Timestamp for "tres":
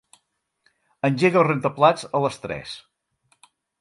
2.47-2.73